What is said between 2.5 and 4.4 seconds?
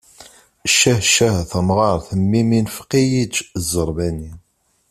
infeq-iyi-d ẓermani.